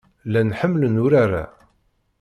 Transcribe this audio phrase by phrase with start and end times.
[0.27, 1.45] Llan ḥemmlen urar-a.